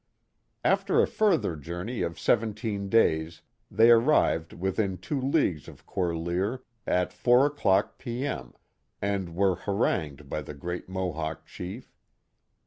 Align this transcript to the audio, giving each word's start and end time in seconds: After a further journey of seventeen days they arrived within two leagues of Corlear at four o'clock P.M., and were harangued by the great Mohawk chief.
After 0.63 0.99
a 0.99 1.05
further 1.05 1.55
journey 1.55 2.01
of 2.01 2.17
seventeen 2.19 2.89
days 2.89 3.43
they 3.69 3.91
arrived 3.91 4.51
within 4.51 4.97
two 4.97 5.21
leagues 5.21 5.67
of 5.67 5.85
Corlear 5.85 6.63
at 6.87 7.13
four 7.13 7.45
o'clock 7.45 7.99
P.M., 7.99 8.55
and 8.99 9.35
were 9.35 9.57
harangued 9.57 10.27
by 10.27 10.41
the 10.41 10.55
great 10.55 10.89
Mohawk 10.89 11.45
chief. 11.45 11.93